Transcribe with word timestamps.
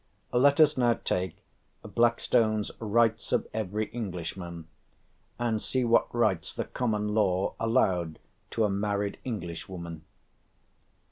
Let 0.33 0.59
us 0.59 0.77
now 0.77 0.93
take 0.95 1.43
Blackstone's 1.83 2.71
"rights 2.79 3.31
of 3.31 3.45
every 3.53 3.85
Englishman," 3.91 4.65
and 5.37 5.61
see 5.61 5.83
what 5.83 6.11
rights 6.11 6.55
the 6.55 6.65
common 6.65 7.09
law 7.09 7.53
allowed 7.59 8.17
to 8.49 8.63
a 8.63 8.69
married 8.71 9.19
Englishwoman. 9.23 10.01